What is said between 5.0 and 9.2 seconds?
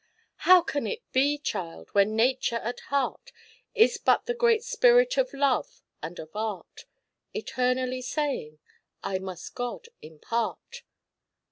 of love and of art Eternally saying, "I